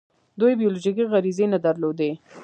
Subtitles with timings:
[0.39, 2.11] دوی بیولوژیکي غریزې نه درلودې.